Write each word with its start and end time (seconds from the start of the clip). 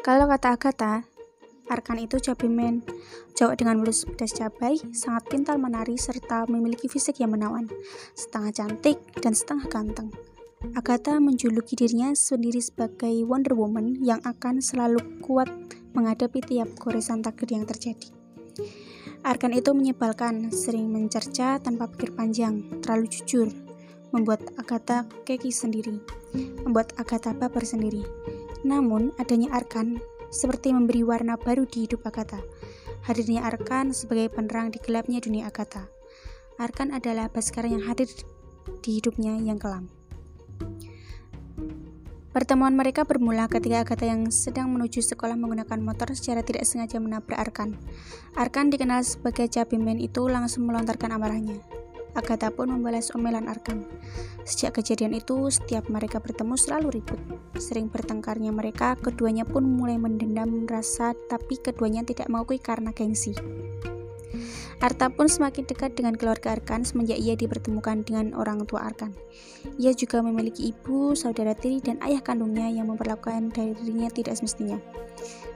Kalau 0.00 0.24
kata 0.32 0.56
Agatha, 0.56 1.04
Arkan 1.68 2.00
itu 2.00 2.16
cabimen, 2.18 2.80
cowok 3.36 3.54
dengan 3.60 3.78
mulus 3.78 4.08
pedas 4.08 4.32
cabai, 4.32 4.80
sangat 4.96 5.28
pintar 5.28 5.60
menari 5.60 6.00
serta 6.00 6.48
memiliki 6.48 6.88
fisik 6.88 7.20
yang 7.20 7.36
menawan, 7.36 7.68
setengah 8.16 8.50
cantik 8.50 8.96
dan 9.20 9.36
setengah 9.36 9.68
ganteng. 9.68 10.08
Agatha 10.72 11.20
menjuluki 11.20 11.76
dirinya 11.76 12.16
sendiri 12.16 12.64
sebagai 12.64 13.12
Wonder 13.28 13.52
Woman 13.52 14.00
yang 14.00 14.24
akan 14.24 14.64
selalu 14.64 15.20
kuat 15.20 15.52
menghadapi 15.92 16.40
tiap 16.48 16.72
goresan 16.80 17.20
takdir 17.20 17.60
yang 17.60 17.68
terjadi. 17.68 18.08
Arkan 19.20 19.52
itu 19.52 19.76
menyebalkan, 19.76 20.48
sering 20.48 20.88
mencerca 20.88 21.60
tanpa 21.60 21.92
pikir 21.92 22.16
panjang, 22.16 22.80
terlalu 22.80 23.04
jujur, 23.12 23.52
membuat 24.16 24.40
Agatha 24.56 25.04
keki 25.28 25.52
sendiri, 25.52 26.00
membuat 26.64 26.96
Agatha 26.96 27.36
baper 27.36 27.68
sendiri. 27.68 28.00
Namun, 28.62 29.12
adanya 29.16 29.52
Arkan 29.56 30.00
seperti 30.30 30.70
memberi 30.70 31.02
warna 31.02 31.34
baru 31.34 31.66
di 31.66 31.84
hidup 31.84 32.06
Agatha. 32.06 32.38
Hadirnya 33.04 33.42
Arkan 33.42 33.90
sebagai 33.90 34.30
penerang 34.30 34.70
di 34.70 34.78
gelapnya 34.78 35.18
dunia 35.18 35.50
Agatha. 35.50 35.90
Arkan 36.60 36.92
adalah 36.92 37.32
Baskara 37.32 37.66
yang 37.66 37.82
hadir 37.88 38.06
di 38.84 38.90
hidupnya 39.00 39.40
yang 39.40 39.56
kelam. 39.56 39.88
Pertemuan 42.30 42.78
mereka 42.78 43.02
bermula 43.02 43.50
ketika 43.50 43.82
Agatha 43.82 44.06
yang 44.06 44.30
sedang 44.30 44.70
menuju 44.70 45.02
sekolah 45.02 45.34
menggunakan 45.34 45.82
motor 45.82 46.14
secara 46.14 46.46
tidak 46.46 46.62
sengaja 46.62 47.02
menabrak 47.02 47.42
Arkan. 47.42 47.74
Arkan 48.38 48.70
dikenal 48.70 49.02
sebagai 49.02 49.50
cabimen 49.50 49.98
itu 49.98 50.30
langsung 50.30 50.62
melontarkan 50.70 51.10
amarahnya. 51.10 51.58
Agatha 52.16 52.50
pun 52.50 52.70
membalas 52.70 53.14
omelan 53.14 53.46
Arkan. 53.46 53.86
Sejak 54.42 54.80
kejadian 54.80 55.14
itu, 55.14 55.50
setiap 55.50 55.86
mereka 55.86 56.18
bertemu 56.18 56.54
selalu 56.58 57.00
ribut. 57.00 57.20
Sering 57.56 57.90
bertengkarnya 57.92 58.50
mereka, 58.50 58.98
keduanya 58.98 59.46
pun 59.46 59.66
mulai 59.66 59.96
mendendam 60.00 60.66
rasa, 60.66 61.14
tapi 61.30 61.58
keduanya 61.60 62.02
tidak 62.02 62.26
mengakui 62.32 62.58
karena 62.58 62.90
gengsi. 62.90 63.36
Arta 64.80 65.12
pun 65.12 65.28
semakin 65.28 65.68
dekat 65.68 65.92
dengan 65.92 66.16
keluarga 66.16 66.56
Arkan 66.56 66.88
semenjak 66.88 67.20
ia 67.20 67.36
dipertemukan 67.36 68.00
dengan 68.00 68.32
orang 68.32 68.64
tua 68.64 68.88
Arkan. 68.88 69.12
Ia 69.76 69.92
juga 69.92 70.24
memiliki 70.24 70.72
ibu, 70.72 71.12
saudara 71.12 71.52
tiri, 71.52 71.84
dan 71.84 72.00
ayah 72.00 72.24
kandungnya 72.24 72.72
yang 72.72 72.88
memperlakukan 72.88 73.52
dirinya 73.52 74.08
tidak 74.08 74.40
semestinya. 74.40 74.80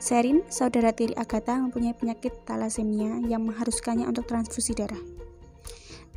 Serin, 0.00 0.40
saudara 0.48 0.96
tiri 0.96 1.12
Agatha, 1.20 1.60
mempunyai 1.60 1.92
penyakit 1.92 2.32
talasemia 2.48 3.20
yang 3.28 3.44
mengharuskannya 3.44 4.08
untuk 4.08 4.24
transfusi 4.24 4.72
darah. 4.72 5.19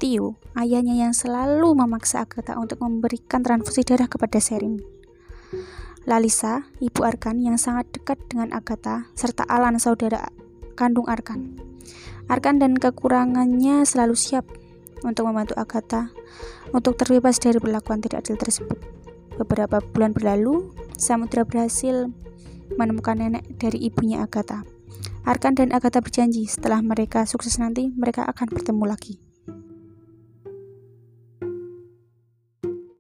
Tio, 0.04 0.36
ayahnya 0.60 1.00
yang 1.00 1.16
selalu 1.16 1.80
memaksa 1.80 2.28
Agatha 2.28 2.60
untuk 2.60 2.84
memberikan 2.84 3.40
transfusi 3.40 3.88
darah 3.88 4.12
kepada 4.12 4.36
Serin. 4.44 4.84
Lalisa, 6.04 6.68
ibu 6.84 7.08
Arkan 7.08 7.40
yang 7.40 7.56
sangat 7.56 7.88
dekat 7.96 8.20
dengan 8.28 8.52
Agatha, 8.52 9.08
serta 9.16 9.48
Alan, 9.48 9.80
saudara 9.80 10.28
kandung 10.76 11.08
Arkan. 11.08 11.56
Arkan 12.28 12.60
dan 12.60 12.76
kekurangannya 12.76 13.88
selalu 13.88 14.20
siap 14.20 14.44
untuk 15.08 15.24
membantu 15.32 15.56
Agatha 15.56 16.12
untuk 16.76 17.00
terbebas 17.00 17.40
dari 17.40 17.64
perlakuan 17.64 18.04
tidak 18.04 18.28
adil 18.28 18.36
tersebut. 18.36 18.76
Beberapa 19.40 19.80
bulan 19.80 20.12
berlalu, 20.12 20.68
Samudra 21.00 21.48
berhasil 21.48 22.12
menemukan 22.76 23.24
nenek 23.24 23.56
dari 23.56 23.88
ibunya 23.88 24.28
Agatha. 24.28 24.68
Arkan 25.24 25.56
dan 25.56 25.72
Agatha 25.72 26.04
berjanji 26.04 26.44
setelah 26.44 26.84
mereka 26.84 27.24
sukses 27.24 27.56
nanti 27.56 27.88
mereka 27.96 28.28
akan 28.28 28.52
bertemu 28.52 28.84
lagi. 28.84 29.24